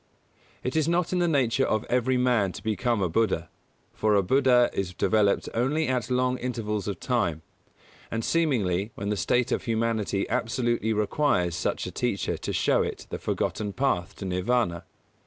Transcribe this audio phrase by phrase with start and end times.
[0.63, 3.49] It is not in the nature of every man to become a Buddha;
[3.93, 7.43] for a Buddha is developed only at long intervals of time,
[8.09, 13.05] and seemingly, when the state of humanity absolutely requires such a teacher to show it
[13.11, 14.85] the forgotten Path to Nirvāna.